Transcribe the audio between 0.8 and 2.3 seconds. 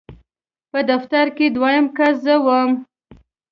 دفتر کې دویم کس